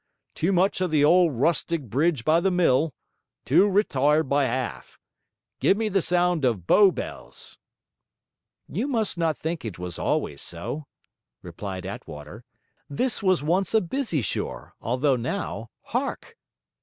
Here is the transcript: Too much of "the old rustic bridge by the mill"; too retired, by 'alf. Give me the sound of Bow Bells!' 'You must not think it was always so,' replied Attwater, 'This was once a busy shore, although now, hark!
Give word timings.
Too 0.33 0.51
much 0.51 0.81
of 0.81 0.89
"the 0.89 1.05
old 1.05 1.33
rustic 1.39 1.83
bridge 1.83 2.25
by 2.25 2.39
the 2.39 2.49
mill"; 2.49 2.95
too 3.45 3.69
retired, 3.69 4.27
by 4.27 4.45
'alf. 4.47 4.97
Give 5.59 5.77
me 5.77 5.89
the 5.89 6.01
sound 6.01 6.43
of 6.43 6.65
Bow 6.65 6.89
Bells!' 6.89 7.59
'You 8.67 8.87
must 8.87 9.15
not 9.19 9.37
think 9.37 9.63
it 9.63 9.77
was 9.77 9.99
always 9.99 10.41
so,' 10.41 10.87
replied 11.43 11.85
Attwater, 11.85 12.43
'This 12.89 13.21
was 13.21 13.43
once 13.43 13.75
a 13.75 13.79
busy 13.81 14.23
shore, 14.23 14.73
although 14.81 15.15
now, 15.15 15.69
hark! 15.83 16.35